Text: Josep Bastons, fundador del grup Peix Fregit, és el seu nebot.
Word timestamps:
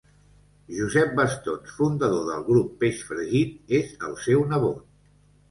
Josep 0.77 1.11
Bastons, 1.19 1.73
fundador 1.81 2.25
del 2.31 2.47
grup 2.49 2.73
Peix 2.85 3.05
Fregit, 3.11 3.53
és 3.83 3.93
el 4.09 4.19
seu 4.27 4.43
nebot. 4.57 4.83